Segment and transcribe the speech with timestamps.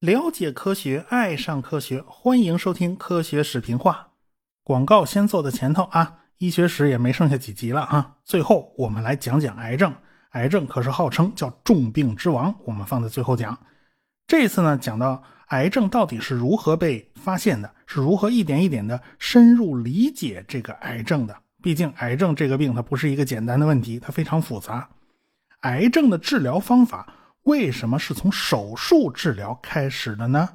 [0.00, 4.12] 了解科学，爱上科学，欢迎收听科学视频化。
[4.62, 8.18] 广告先做在前头啊，医学史也没剩下几集了啊。
[8.24, 9.92] 最后我们来讲讲癌症，
[10.30, 13.58] 癌症可是号称叫重病之王，我们放在最后讲。
[14.28, 21.36] 这次呢，讲到癌症到底是如何被发现的，是如何一点一点的深入理解这个癌症的。
[21.66, 24.88] 毕竟癌症这个病它不是一个简单的问题，它非常复杂。
[25.62, 27.12] 癌症的治疗方法。
[27.42, 30.48] 为什么是从手术治疗开始的呢？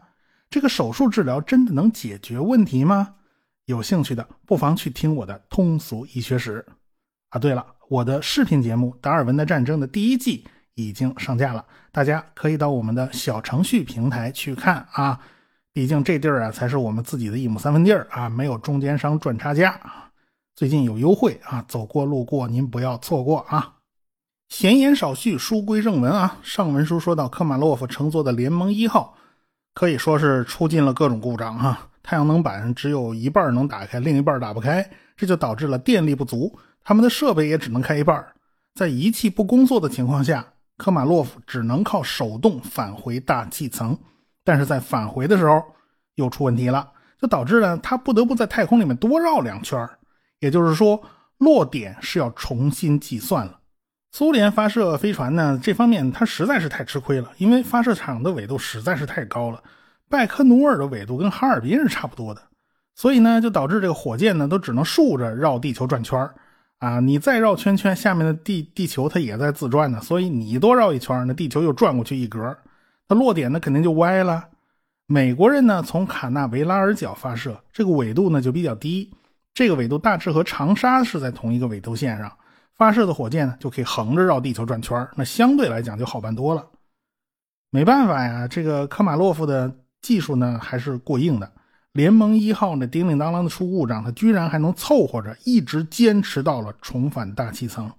[0.50, 3.16] 这个手术治疗真的能解决问题吗？
[3.66, 6.66] 有兴趣的不妨去听我的通俗医学史。
[7.32, 15.20] 啊，对了，我的视频节目《达尔文的战争》的第一季已经上架了，大家可以到我们的小程序平台去看啊。
[15.74, 19.78] 毕竟这地儿啊才是我们自己的一亩三分地儿啊，没有中间商赚差价。
[20.62, 23.78] 最近有优惠啊，走过路过您不要错过啊。
[24.48, 26.38] 闲言少叙，书归正文啊。
[26.44, 29.18] 上文书说到，科马洛夫乘坐的联盟一号
[29.74, 31.90] 可以说是出尽了各种故障哈。
[32.04, 38.24] 太阳能板只有一半能打开，另一半打不开，这就导致了电力不足，他们的设备也只能开一半。
[38.76, 40.46] 在仪器不工作的情况下，
[40.78, 43.98] 科马洛夫只能靠手动返回大气层。
[44.44, 45.60] 但是在返回的时候
[46.18, 46.88] 又出问题了，
[47.20, 49.90] 就导致了他不得不在太空里面多绕两圈
[50.42, 51.02] 也就是说，
[51.38, 53.60] 落点是要重新计算了。
[54.12, 59.64] 苏联发射飞船呢，这方面它实在是太吃亏了，因为发射场的纬度实在是太高了。
[60.10, 62.42] 拜科努尔的纬度跟哈尔滨是差不多的，
[62.96, 66.30] 所以呢，就导致这个火箭呢都只能竖着绕地球转圈
[66.80, 72.58] 啊，你再绕圈圈，下面的地地球它也在自转呢，所以你多绕一圈，那地球又转过去一格，
[73.08, 74.50] 那落点呢肯定就歪了。
[75.06, 79.10] 美国人呢从卡纳维拉尔角发射，这个纬度呢就比较低，
[79.54, 82.32] 这个纬度大致和长沙是在同一个纬度线上。
[82.74, 86.66] 发射的火箭呢，就可以横着绕地球转圈那相对来讲就好办多了。
[87.70, 89.72] 没办法呀，这个科马洛夫的
[90.02, 91.52] 技术呢还是过硬的。
[91.94, 97.92] 联盟一号呢叮叮当啷的出故障，他居然还能凑合着一直坚持到了重返大气层。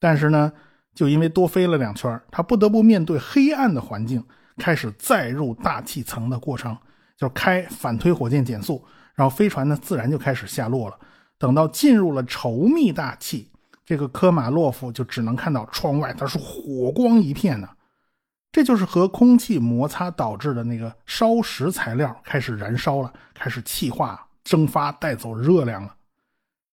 [0.00, 0.52] 但是呢，
[0.94, 4.24] 就因为多飞了两圈，他不得不面对黑暗的环境，
[4.56, 6.76] 开始再入大气层的过程，
[7.16, 8.84] 就开反推火箭减速，
[9.16, 10.96] 然后飞船呢自然就开始下落了。
[11.38, 13.50] 等到进入了稠密大气。
[13.84, 17.68] 这个科马洛夫就只能看到窗外，它是火光一片呢。
[18.50, 25.94] 这就是和空气摩擦导致的那个烧蚀材料开始燃烧了，开始气化蒸发，带走热量了。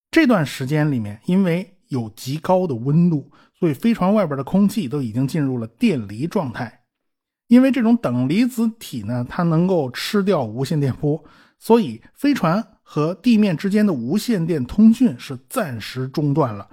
[0.09, 3.29] 这段时间里面，因为有极高的温度，
[3.59, 6.81] 所以飞船外边的空气都已经进入了电离状态。
[7.47, 11.23] 因为这种等离子体呢，它能够吃掉无线电波，
[11.63, 16.67] 所以飞船和地面之间的无线电通讯是暂时中断了。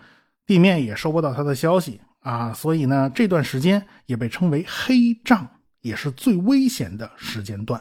[0.44, 5.46] 地面也收不到他的消息啊，所以呢，这段时间也被称为黑障，
[5.80, 7.80] 也是最危险的时间段。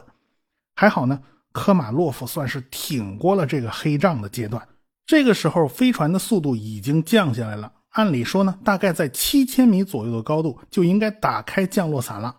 [0.76, 4.64] 还好呢，科马洛夫算是挺过了这个黑障的阶段。
[5.04, 7.72] 这个时候，飞船的速度已经降下来了。
[7.88, 12.36] 按理说呢，大概在七千米左右的高度就应该打开降落伞了。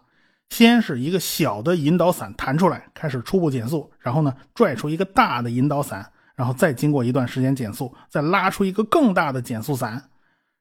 [0.51, 10.09] 先是一个小的引导伞弹出来，开始初步减速，然后呢，拽出一个大的引导伞，然后再经过一段时间减速，再拉出一个更大的减速伞。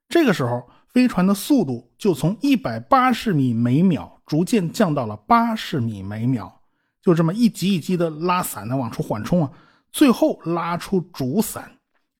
[0.08, 6.60] 这个时候，飞船的速度就从一百八十米每秒逐渐降到了八十米每秒，
[7.02, 9.50] 就这么一级一级的拉伞呢，往出缓冲啊，
[9.90, 11.68] 最后拉出主伞，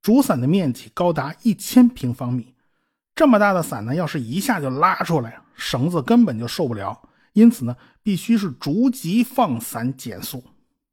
[0.02, 2.52] 主伞的面积高达一千平方米，
[3.14, 7.00] 这么大的伞呢，要是一下就拉出来，绳子根本就受不了，
[7.32, 10.42] 因此呢，必须是逐级放伞减速，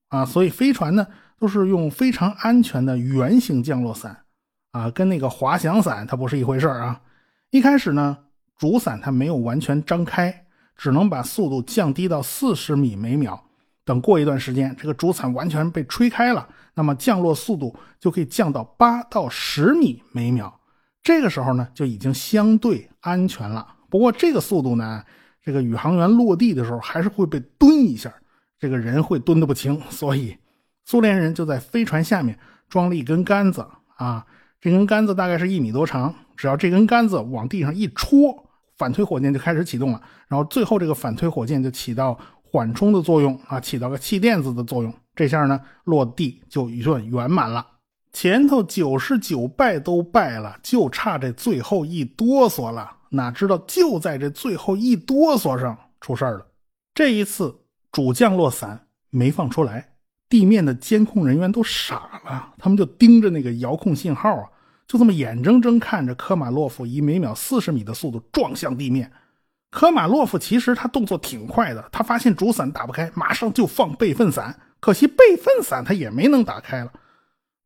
[0.09, 1.07] 啊，所以飞船呢
[1.39, 4.23] 都是用非常安全的圆形降落伞。
[4.71, 7.01] 啊，跟那个滑翔伞它不是一回事啊！
[7.49, 8.15] 一开始呢，
[8.59, 10.45] 主伞它没有完全张开，
[10.75, 13.43] 只能把速度降低到四十米每秒。
[13.83, 20.59] 等过一段时间，这个主伞完全被吹开了，那么降落速度就可以降到八到十米每秒。
[21.01, 23.65] 这个时候呢，就已经相对安全了。
[23.89, 25.03] 不过这个速度呢，
[25.47, 28.13] 这个宇航员落地的时候还是会被蹲一下，
[28.59, 29.79] 这个人会蹲得不轻。
[29.89, 30.35] 所以，
[30.83, 33.65] 苏联人就在飞船下面装了一根杆子
[33.95, 34.25] 啊。
[34.59, 38.45] 这根杆子大概是一米多长，只要这根杆子往地上一戳，
[38.77, 40.01] 反推火箭就开始启动了。
[40.27, 44.93] 然后最后这个反推火箭就起到缓冲的作用啊，起到个气垫子的作用。
[45.15, 47.65] 这下呢，落地就一算圆满了。
[48.11, 52.96] 前头九十九败都败了，就差这最后一哆嗦了。
[53.09, 56.47] 哪知道就在这最后一哆嗦上出事了。
[56.93, 57.59] 这一次
[57.91, 59.93] 主降落伞没放出来。
[60.29, 64.43] 地面的监控人员都傻了，他们就盯着那个遥控信号啊，
[64.85, 69.09] 就这么眼睁睁看着科马洛夫以每秒四十米的速度撞向地面。
[69.71, 74.59] 科马洛夫其实他动作挺快的，他发现主伞打不开，马上就放备份伞。
[74.81, 76.91] 可惜备份伞他也没能打开了，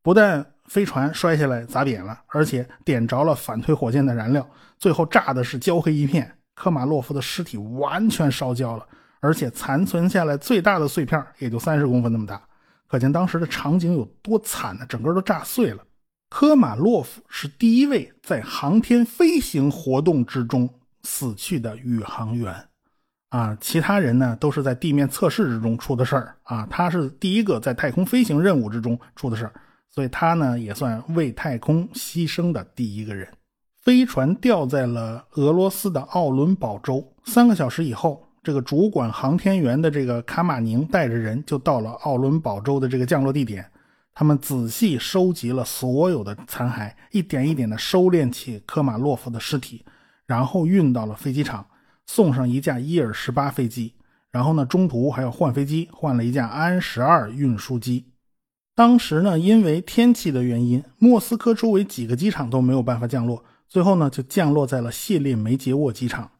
[0.00, 4.48] 不但飞船摔下来砸扁了，而且点着了反推火箭的燃料，
[4.78, 6.34] 最后炸的是焦黑一片。
[6.54, 8.86] 科马洛夫的尸体完全烧焦了，
[9.20, 12.40] 而且残存下来最大的碎片也就三十公分那么大，
[12.88, 14.86] 可见当时的场景有多惨呢？
[14.88, 15.84] 整个都炸碎了。
[16.30, 20.66] 科马洛夫是第一位在航天飞行活动之中
[21.02, 22.54] 死去的宇航员，
[23.28, 29.52] 啊，其他人呢都是在地面测试之中出的事儿啊，他是第一个在太空飞行任务之中出的事儿，
[29.94, 33.28] 所以他呢也算为太空牺牲的第一个人。
[33.82, 37.12] 飞船掉在了俄罗斯的奥伦堡州。
[37.24, 43.68] 三个小时以后，这个主管航天员的这个卡马宁带着人就到了奥伦堡州的这个降落地点。
[44.14, 49.84] 他们仔细收集了所有的残骸，一点一点的收敛起科马洛夫的尸体，
[50.26, 51.66] 然后运到了飞机场，
[52.06, 53.94] 送上一架伊尔十八飞机。
[54.30, 58.11] 然后呢，中途还要换飞机，换了一架安十二运输机。
[58.74, 63.44] 当时呢，因为天气的原因，莫斯科周围几个机场都没有办法降落。
[63.68, 66.30] 最后呢，就降落在了谢列梅捷沃机场。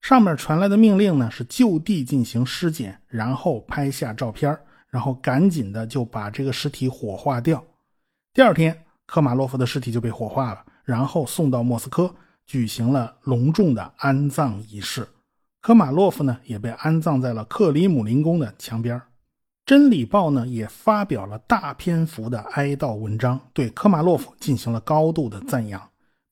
[0.00, 4.56] 上面传来的命令呢，是就地进行尸检，然后拍下照片，
[4.90, 7.64] 然后赶紧的就把这个尸体火化掉。
[8.32, 12.12] 第二天，科马洛夫的尸体就被火化了，然后送到莫斯科，
[12.46, 15.06] 举行了隆重的安葬仪式。
[15.60, 19.00] 科马洛夫呢，也被安葬在了克里姆林宫的墙边。
[19.64, 25.80] 真理报呢，也发表了大篇幅的哀悼文章，对科马洛夫进行了高度的赞扬。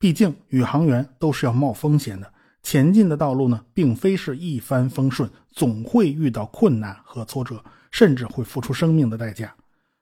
[0.01, 2.33] 毕竟，宇航员都是要冒风险的，
[2.63, 7.63] 前进的道路呢，并非是一帆风顺，总会遇到困难和挫折，
[7.93, 9.55] 甚至会付出生命的代价。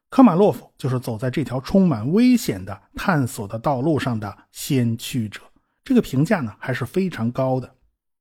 [0.08, 5.42] 科马洛夫就是走在这条充满危险的探索的道路上的先驱者，
[5.84, 7.70] 这个评价呢还是非常高的。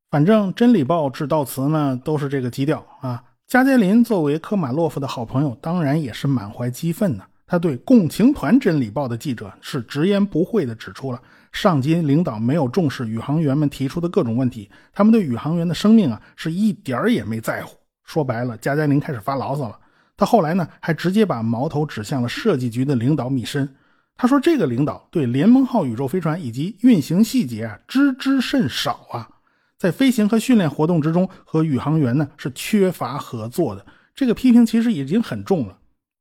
[0.09, 3.23] 反正《真理报》致悼词呢都是这个基调啊。
[3.47, 7.23] 加加林作为科马洛夫的好朋友，当然也是满怀激愤的。
[7.45, 11.21] 他对共青团《真理报》的记者是直言不讳地指出了。
[11.53, 17.77] 上级领导没有重视宇航员们提出的各种问题，他们对宇航员的生命啊是一点儿也没在乎。
[18.03, 19.79] 说白了，加加林开始发牢骚了。
[20.17, 23.73] 他后来呢，还直接把矛头指向了设计局的领导米申。
[24.17, 29.29] 他说：“这个领导对联盟号宇宙飞船以及运行细节啊知之甚少啊，
[29.77, 33.85] 在飞行和训练活动之中和宇航员呢是缺乏合作的。”
[34.15, 35.77] 这个批评其实已经很重了。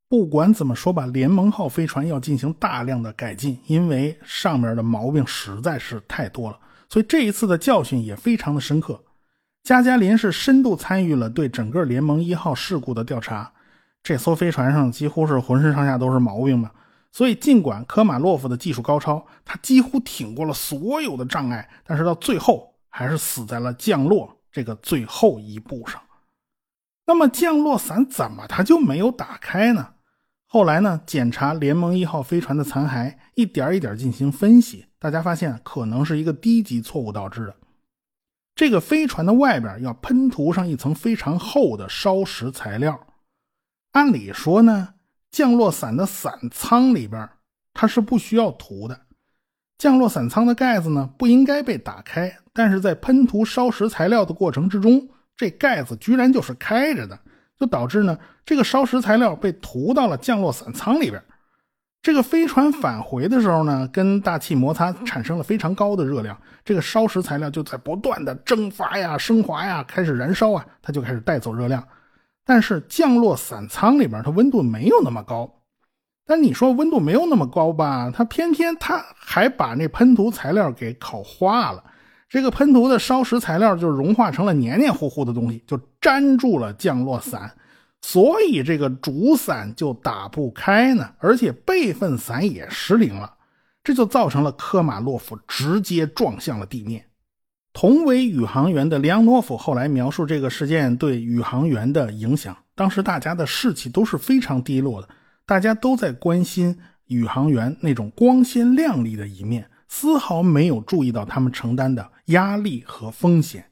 [0.09, 6.57] 不管怎么说吧，联盟号飞船要进行大量的改进，因为上面的毛病实在是太多了，
[6.87, 9.03] 所以这一次的教训也非常的深刻。
[9.63, 13.51] 加加林是深度参与了对整个联盟一号事故的调查，
[14.01, 16.71] 这艘飞船上几乎是浑身上下都是毛病嘛，
[17.11, 26.01] 所以尽管科马洛夫的技术高超，他几乎挺过了所有的障碍，但是到最后还是死在了降落这个最后一步上。
[27.05, 29.93] 那么降落伞怎么它就没有打开呢？
[30.45, 31.01] 后来呢？
[31.05, 37.55] 检查联盟一号飞船的残骸，一点一点进行分析，大家发现可能是一个低级错误导致的。
[38.55, 43.07] 这个飞船的外边要喷涂上一层非常厚的烧蚀材料。
[43.91, 44.95] 按理说呢，
[45.31, 47.29] 降落伞的伞舱里边
[47.73, 49.06] 它是不需要涂的，
[49.77, 52.37] 降落伞舱的盖子呢不应该被打开。
[52.53, 57.19] 但是在喷涂烧蚀材料的过程之中，这盖子居然就是开着的。
[57.59, 61.19] 就导致呢，这个烧蚀材料被涂到了降落伞舱里边。
[62.03, 71.83] 这个飞船返回的时候呢，跟大气摩擦产生了非常高的热量，这个烧蚀材料就在不断的蒸发呀、升华呀，开始燃烧啊，它就开始带走热量。
[72.45, 75.51] 但是降落伞舱里边它温度没有那么高。
[76.27, 81.81] 但你说温度没有那么高吧，它偏偏它还把那喷涂材料给烤化了。
[82.29, 87.49] 这个喷涂的烧蚀材料就融化成了黏黏糊糊的东西，就粘住了降落伞，
[88.01, 93.33] 所以这个主伞就打不开呢，而且备份伞也失灵了，
[93.81, 97.05] 这就造成了科马洛夫直接撞向了地面。
[97.71, 105.07] 同为宇航员的梁诺夫后来描述这个事件对宇航员的影响，当时大家的士气都是非常低落的，
[105.47, 109.67] 大家都在关心宇航员那种光鲜亮丽的一面。
[109.87, 113.65] 丝毫没有注意到他们承担的压力和风险。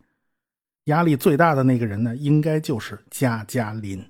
[0.86, 4.02] 压力最大的那个人呢，应该就是加加林。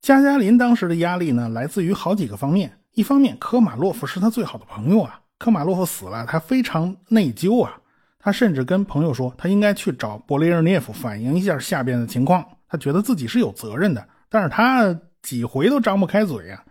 [0.00, 2.78] 加加林当时的压力呢，来自于好几个方面。
[2.94, 7.78] 一方面，科马洛夫是他最好的朋友啊，科马洛夫死了，他非常内疚啊。
[8.18, 12.42] 他甚至跟朋友说，他应该去找勃列日涅夫反映一下下边的情况。
[12.66, 16.64] 他觉得自己是有责任的，但是他几回都张不开嘴啊。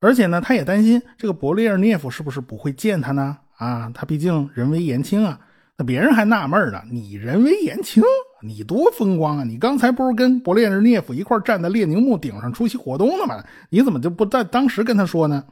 [0.00, 3.38] 而且呢，他也担心这个勃列日涅夫是不是不会见他呢？
[3.56, 5.40] 啊，他毕竟人微言轻啊。
[5.78, 8.02] 那别人还纳闷呢，你人微言轻，
[8.42, 9.44] 你多风光啊！
[9.44, 13.44] 你刚才不是跟勃列日涅夫一块站在列宁墓顶上出席活动呢吗？
[13.68, 15.44] 你怎么就不在当时跟他说呢？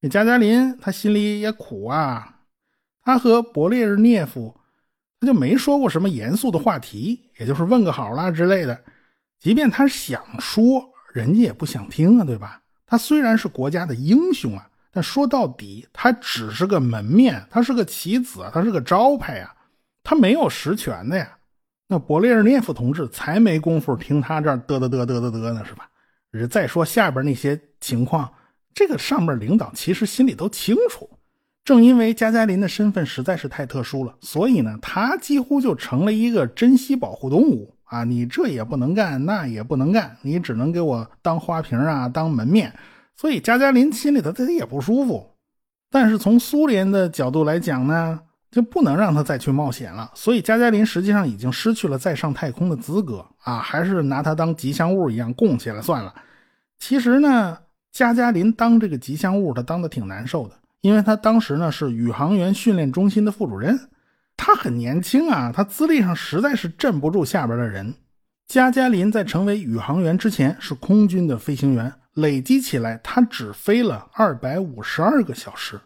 [0.00, 2.36] 这加加林他心里也苦啊，
[3.02, 4.54] 他和勃列日涅夫
[5.18, 8.78] 他就没说过什么严肃的话题，也就是问个好啦之类的。
[9.40, 12.60] 即便他想说，人家也不想听啊，对吧？
[12.86, 14.68] 他虽然是国家的英雄啊。
[14.96, 19.52] 但说到底，他只是个门面，他是个棋子啊，他是个招牌啊，
[20.04, 21.36] 他没有实权的呀。
[21.88, 25.90] 那勃列日涅夫同志才没工夫听他这儿嘚嘚嘚嘚嘚嘚呢，是吧？
[26.48, 28.32] 再说下边那些情况，
[28.72, 31.10] 这个上面领导其实心里都清楚。
[31.64, 38.04] 正因为加加林的身份实在是太特殊了，所以呢，他几乎就成了一个珍稀保护动物啊！
[38.04, 42.72] 你这也不能干，那也不能干，你只能给我当花瓶啊，当门面。
[43.16, 45.30] 所以加加林心里头他也不舒服，
[45.90, 48.18] 但是从苏联的角度来讲呢，
[48.50, 50.10] 就不能让他再去冒险了。
[50.14, 56.12] 所以加加林实际上已经失去了再上太空的资格啊，还是拿他当吉祥物一样供起来算了。
[56.78, 57.56] 其实呢，
[57.92, 63.78] 加加林当这个吉祥物，他当的挺难受的，因为他当时呢是宇航员训练中心的副主任，
[64.36, 67.94] 他很年轻啊，他资历上实在是镇不住下边的人。
[68.46, 71.92] 加加林在成为宇航员之前是空军的飞行员。
[72.14, 75.80] 累积起来，他只飞了二百五十二个小时，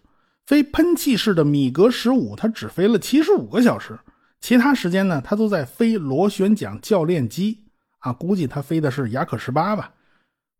[0.47, 3.99] 飞喷气式的米格十五，他只飞了七十五个小时，
[4.39, 7.65] 其他时间呢，他都在飞螺旋桨教练机
[8.01, 9.91] 啊，估计他飞的是雅可十八吧。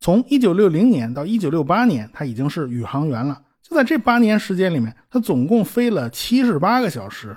[0.01, 3.43] 从一九六零年到一九六八年，他已经是宇航员了。
[3.63, 7.37] 就在这八年时间里面，他总共飞了七十八个小时，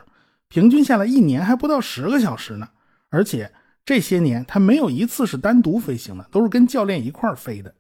[0.51, 2.67] 平均下来一年还不到十个小时呢。
[3.09, 3.53] 而且
[3.85, 7.73] 这些年他没有一次是单独飞行的，都是跟教练一块飞的。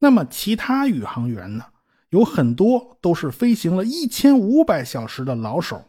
[0.00, 1.64] 那么其他宇航员呢？
[2.10, 5.84] 有很多都是飞行了一千五百小时的老手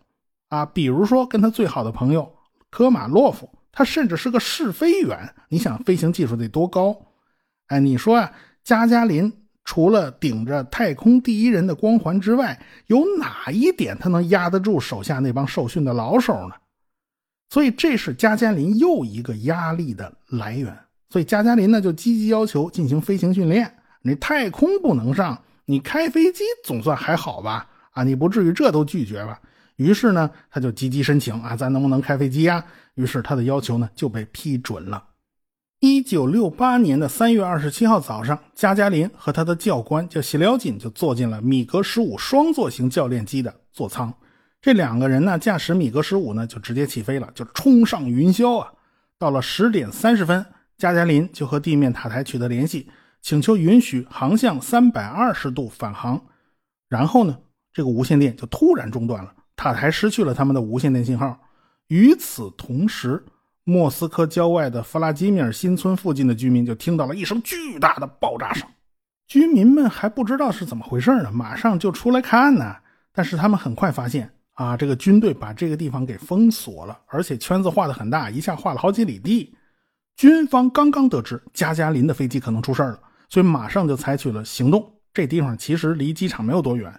[0.49, 2.35] 啊，比如说跟他最好的朋友
[2.69, 5.33] 科马洛夫，他甚至是个试飞员。
[5.47, 6.95] 你想飞行技术得多高？
[7.67, 8.31] 哎，你说啊，
[8.63, 9.31] 加加林
[9.69, 16.55] 除了顶着太空第一人的光环之外，有哪一点他能压得住手下那帮受训的老手呢？
[17.51, 20.75] 所以这是加加林又一个压力的来源。
[21.11, 23.71] 所以加加林呢就积极要求进行飞行训练。
[24.01, 27.67] 你太空不能上，你开飞机总算还好吧？
[27.91, 29.39] 啊，你不至于这都拒绝吧？
[29.75, 32.65] 于是呢，他就积极申请啊，咱能不能开飞机啊？
[32.95, 35.03] 于是他的要求呢就被批准了。
[35.81, 44.13] 一九六八年的三月二十七号早上，加加林和他的教官叫谢廖金就坐进了米格十五双座型教练机的座舱。
[44.61, 48.73] 这两个人呢，驾驶米格十五呢就直接起飞了，就冲上云霄啊！
[49.17, 50.45] 到了十点三十分，
[50.77, 52.89] 加加林就和地面塔台取得联系。
[53.21, 56.21] 请求允许航向三百二十度返航，
[56.89, 57.37] 然后呢，
[57.71, 61.39] 这个无线电就突然中断了，塔台失去了他们的无线电信号。
[61.87, 63.23] 与此同时，
[63.69, 68.67] 莫斯科郊外的弗拉基米尔新村附近的居民就听到了一声巨大的爆炸声。
[69.27, 72.75] 居民们还不知道是怎么回事呢，马上就出来看呢。
[73.13, 79.53] 但是他们很快发现，啊，这个军队把这个地方给封锁了，而且圈子画的很大，一下画了好几里地。
[80.15, 82.99] 军方刚刚得知加加林的飞机可能出事了。
[83.29, 84.91] 所以马上就采取了行动。
[85.13, 86.91] 这地方其实离机场没有多远。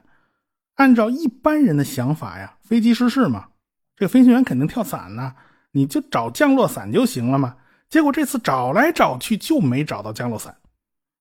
[0.77, 3.49] 按照一般人的想法呀，飞机失事嘛，
[3.97, 5.35] 这个飞行员肯定跳伞呢，
[5.73, 7.57] 你就找降落伞就行了嘛。
[7.89, 10.57] 结果这次找来找去就没找到降落伞。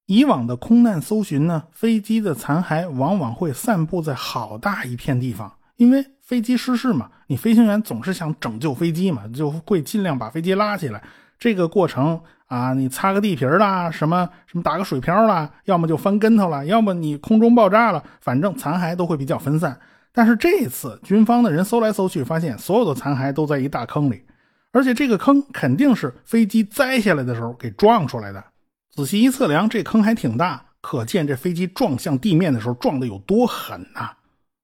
[0.06, 11.02] 以往的空难搜寻呢，飞机的残骸往往会散布在好大一片地方，因为飞机失事嘛，你飞行员总是想拯救飞机嘛，就会尽量把飞机拉起来。
[11.38, 12.20] 这个过程。
[12.50, 19.78] 啊，你擦个地皮啦，什么什么打个水漂啦，要么就翻跟头了，要么你空中爆炸了，反正残骸都会比较分散。
[20.12, 24.24] 但是这次军方的人搜来搜去，发现所有的残骸都在一大坑里，
[24.72, 28.44] 而且这个坑肯定是飞机栽下来的时候给撞出来的。
[28.90, 34.10] 仔细一测量，这坑还挺大，可见这飞机撞向地面的时候撞的有多狠呐！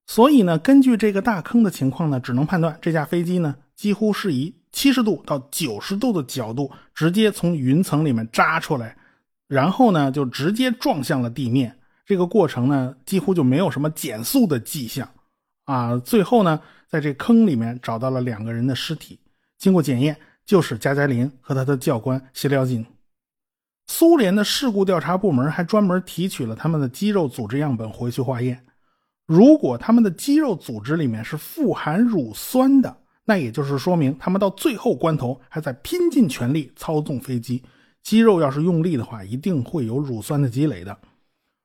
[0.05, 4.55] 所以呢，根据这个大坑的情况呢，只能判断这架飞机呢几乎是以。
[4.73, 8.95] 七十度到九十度的角度，直接从云层里面扎出来，
[9.47, 11.75] 然后呢，就直接撞向了地面。
[12.05, 15.09] 这个过程呢，几乎就没有什么减速的迹象，
[15.65, 19.17] 啊，最后呢，在这坑里面找到了两个人的尸体，
[19.57, 22.85] 经过检验，就是加加林和他的教官谢廖金。
[23.87, 28.65] 苏联的事故调查部门还专门提取了他们的肌肉组织样本回去化验，
[29.25, 32.97] 如果他们的肌肉组织里面是富含乳酸的。
[33.29, 37.61] 那也就是说明，他们到最后关头还在拼尽全力操纵飞机，
[38.01, 40.97] 肌肉要是用力的话，一定会有乳酸的积累的。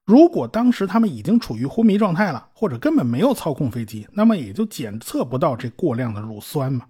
[0.05, 6.85] 如果当时他们已经处于昏迷状态了，或者根本没有操控飞机，那么也就检测不到这过量的乳酸嘛。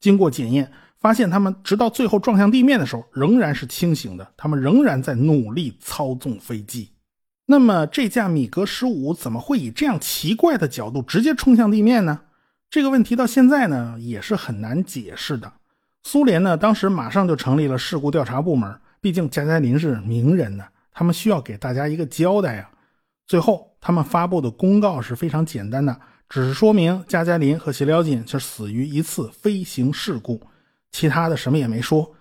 [0.00, 6.90] 经过检验，发现他们直到最后撞向地面的时候仍然是清醒的，他们仍然在努力操纵飞机。
[7.46, 12.20] 那么这架米格十五怎么会以这样奇怪的角度直接冲向地面呢？
[12.68, 15.52] 这个问题到现在呢也是很难解释的。
[16.02, 20.64] 苏联呢当时马上就成立了事故调查部门，毕竟加加林是名人呢。
[20.92, 22.68] 他们需要给大家一个交代呀。
[23.26, 30.40] 最后，他们发布的公告是非常简单的，只是说明加加林和谢廖金是死于一次飞行事故，
[30.90, 32.14] 其他的什么也没说。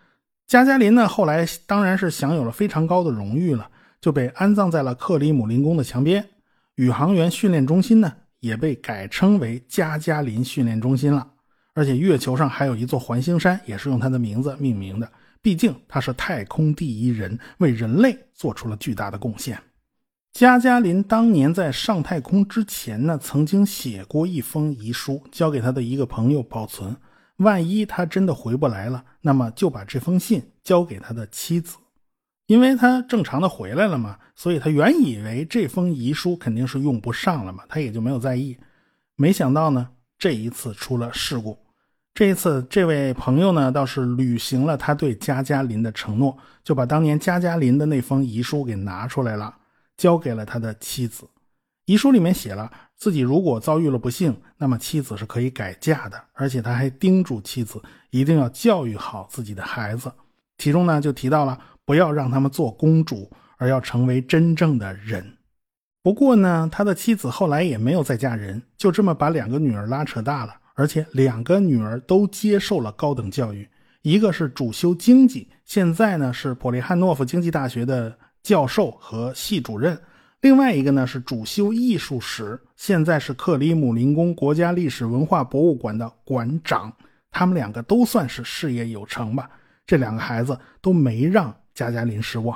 [0.48, 3.70] 加加林呢，后来当然是享有了非常高的荣誉了，
[4.00, 6.24] 就被安葬在了克里姆林宫的墙边。
[6.76, 11.28] 宇航员训练中心呢，也被改称为加加林训练中心了。
[11.74, 15.12] 而且，月球上还有一座环形山，也是用他的名字命名的。
[15.42, 19.62] 毕竟他是太空第一人，为人类做出了巨大的贡献。
[20.36, 26.94] 加加林当年在上太空之前呢，曾经写过一封遗书，交给他的一个朋友保存。
[27.38, 31.78] 万一他真的回不来了，那么就把这封信交给他的妻子，
[32.48, 38.58] 因为他正常的回来了嘛，所以他原以为这封遗书肯定是用不上了嘛，他也就没有在意。
[39.16, 39.88] 没想到呢，
[40.20, 41.58] 这一次出了事故。
[42.14, 49.56] 这一次，这位朋友呢倒是履行了他对加加林的承诺，就把当年加加林的那封遗书给拿出来了，
[49.98, 51.28] 交给了他的妻子。
[51.86, 60.12] 遗书里面写了，自己如果遭遇了不幸，那么妻子是可以改嫁的，而且他还叮嘱妻子一定要教育好自己的孩子。
[60.58, 65.38] 其中呢就提到了不要让他们做公主，而要成为真正的人。
[66.02, 70.56] 不过呢，他的妻子后来也没有再嫁人，就这么把两个女儿拉扯大了。
[70.78, 73.70] 而且两个女儿都接受了高等教育，
[74.02, 79.96] 一个是主修经济，现在呢是普利汉诺夫经济大学的教授和系主任；
[80.42, 86.94] 另外一个呢是主修艺术史，现在是克里姆林宫国家历史文化博物馆的馆长。
[87.32, 89.50] 他们两个都算是事业有成吧。
[89.88, 92.56] 这两个孩子都没让加加林失望。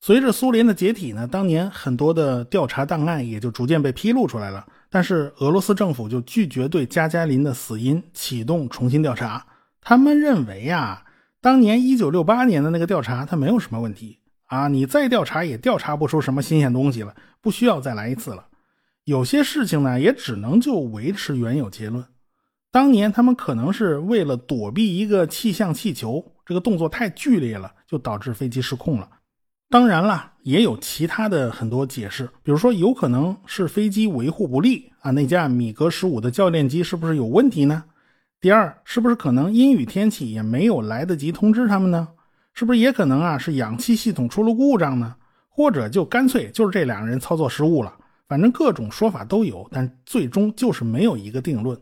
[0.00, 4.66] 随着苏联的解体呢，当年很多的调查档案也就逐渐被披露出来了。
[4.90, 9.46] 但是俄罗斯政府就拒绝对加加林的死因启动重新调查。
[9.80, 11.04] 他们认为呀，
[11.40, 18.46] 当年一九六八年的那个调查它没有什么问题啊，你再调查也调查不出什么新鲜东西了，不需要再来一次了。
[19.04, 22.04] 有些事情呢，也只能就维持原有结论。
[22.72, 29.08] 当年他们可能是为了躲避一个气象气球，这个动作太剧烈了，就导致飞机失控了。
[29.68, 37.84] 当然了，也有其他的很多解释，比如说有可能是飞机维护不力啊，那架米格十五的教练机是不是有问题呢？
[38.40, 42.08] 第二，是不是可能阴雨天气也没有来得及通知他们呢？
[42.56, 45.14] 是不是也可能啊是氧气系统出了故障呢？
[45.48, 47.94] 或者就干脆就是这两个人操作失误了？
[48.28, 51.78] 反正各种说法都有，但最终就是没有一个定论。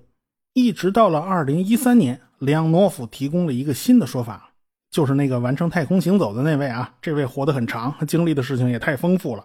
[0.52, 4.50] 一直到了二零一三年，梁诺夫提供了一个新的说法。
[4.90, 9.44] 就是那个完成太空行走的那位啊，这位活得很长，经历的事情也太丰富了。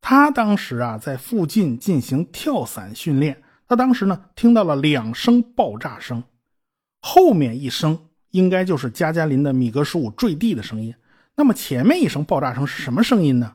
[0.00, 6.22] 他当时啊在附近进行跳伞训练，他当时呢听到了两声爆炸声，
[7.00, 7.98] 后面一声
[8.32, 10.94] 应该就是加加林的米格十五坠地的声音。
[11.36, 13.54] 那么前面一声爆炸声是什么声音呢？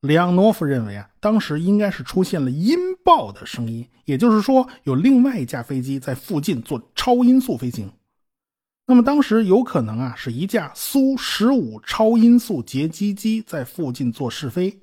[0.00, 7.90] 里昂诺夫认为啊，当时应该是出现了音爆的声音，也就是说有另外一架飞机在附近做超音速飞行。
[8.86, 14.78] 那么当时有可能啊，是一架苏十五超音速截击机在附近做试飞，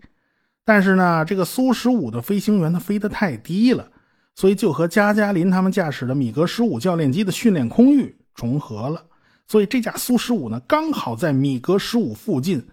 [0.65, 3.91] 但是呢，这个苏十五的飞行员他飞得太低了，
[4.33, 9.05] 所以就和加加林他们驾驶的米格十五教练机的训练空域重合了，
[9.51, 12.65] 所以这架苏十五呢，刚好在米格十五附近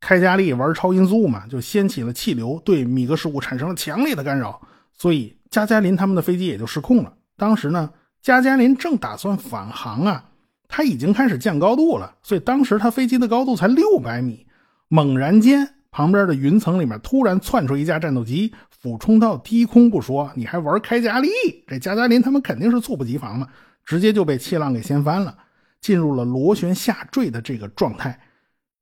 [0.00, 4.60] 开加力玩超音速嘛，就掀起了气流，对米格十五产生了强烈的干扰，
[4.92, 7.14] 所以加加林他们的飞机也就失控了。
[7.36, 7.88] 当时呢，
[8.20, 10.24] 加加林正打算返航啊。
[10.66, 14.44] 他已经开始降高度了，所以当时他飞机的高度才六百米。
[14.88, 21.28] 猛然间，旁边的云层里面突然窜出一架战斗机，俯冲到低空不说，你还玩开加力，
[21.68, 23.46] 这加加林他们肯定是猝不及防嘛，
[23.84, 25.38] 直接就被气浪给掀翻了，
[25.80, 28.20] 进入了螺旋下坠的这个状态。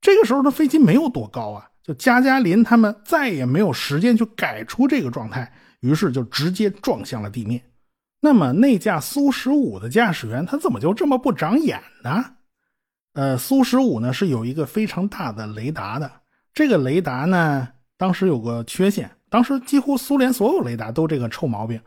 [0.01, 7.61] 这个时候的飞机没有多高啊，就加加林他们再也没有时间去改出这个状态，于是就直接撞向了地面。
[8.21, 12.25] 那么那架苏十五的驾驶员他怎么就这么不长眼呢？
[13.15, 16.11] 呃，苏十五呢是有一个非常大的雷达的，
[16.53, 21.81] 这个雷达呢当时有个缺陷，当时几乎苏联所有雷达都这个臭毛病。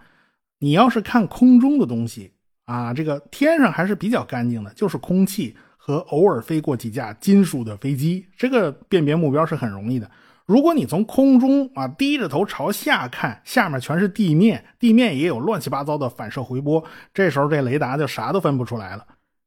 [0.59, 2.33] 你要是看空中的东西
[2.69, 10.07] 啊，这个天上还是比较干净的，就是空气和偶尔飞过几架金属的飞机，这个辨别目标是很容易的。
[10.45, 19.03] 如果你从空中啊低着头朝下看，下面全是地面，地面也有乱七八糟的反射回波，这时候这雷达就啥都分不出来了。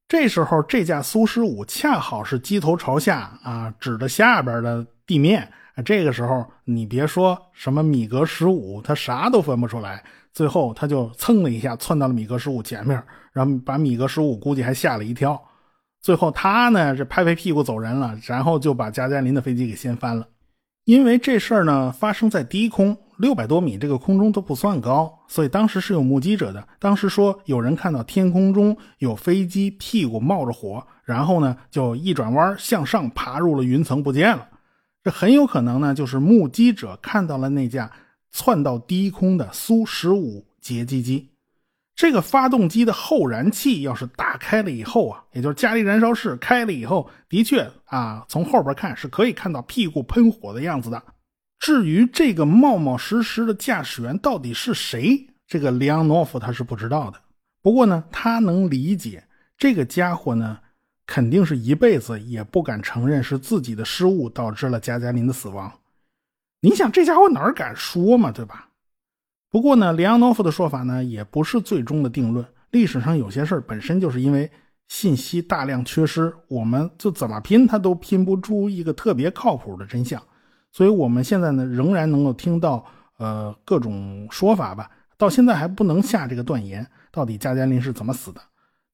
[0.09, 5.49] 这时候这架苏十五恰好是机头朝下啊，指着下边的地面。
[5.85, 10.05] 这个时候你别说什么米格十五，它啥都分不出来。
[10.35, 15.39] 最后他就蹭了一下窜到了米格十五前面，然后把米格十五估计还吓了一跳。
[16.01, 20.27] 最后他呢是拍拍屁股走人了，然后就把加加林的飞机给掀翻了。
[20.85, 26.67] 因为这事儿呢发生在低空六百多米，这个空中都不算高，所以当时是有目击者的。
[26.79, 34.49] 当时说有人看到天空中有飞机屁股冒着火，然后呢就一转弯向上爬入了云层不见了。
[35.05, 37.91] 这很有可能呢就是目击者看到了那架
[38.31, 41.29] 窜到低空的苏十五截击机。
[41.95, 51.03] 这个发动机的后燃器要是打开了以后啊，也就是加力燃烧室开了以后，的确啊，从后边看是可以看到屁股喷火的样子的。
[51.59, 57.21] 至于这个冒冒失失的驾驶员到底是谁，这个里昂诺夫他是不知道的。
[57.61, 59.25] 不过呢，他能理解
[59.59, 60.59] 这个家伙呢，
[61.07, 65.73] 肯定是一辈子也不敢承认是自己的失误导致了加加林的死亡。
[66.61, 68.69] 你想，这家伙哪敢说嘛，对吧？
[69.51, 72.47] 不过呢，里昂诺夫的说法呢，也不是最终的定论。
[72.71, 74.51] 历史上有些事本身就是因为
[74.89, 80.23] 信息大量缺失，我们就怎么拼，他都拼不出一个特别靠谱的真相。
[80.71, 82.83] 所以，我们现在呢，仍然能够听到
[83.19, 84.91] 呃各种说法吧。
[85.19, 88.41] 到现在还不能下这个断言，到底加加林是怎么死的。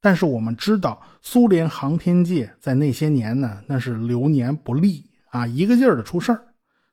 [0.01, 6.45] 但是我们知道，苏联航天界在那些年呢，那是流年不利啊，一个劲儿的出事儿。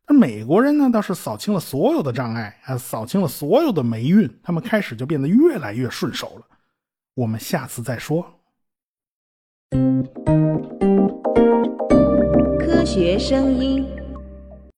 [0.07, 6.45] 那美国人呢，倒是扫清了所有的障碍啊，扫清了所有的霉运，他们开始就变得越来越顺手了。
[7.13, 8.25] 我们下次再说。
[12.59, 14.04] 科学声音。